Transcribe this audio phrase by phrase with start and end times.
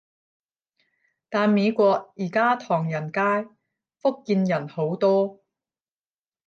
[1.29, 3.19] 但美國而家唐人街，
[3.99, 5.43] 福建人好多